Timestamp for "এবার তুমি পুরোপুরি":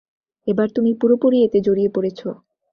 0.47-1.37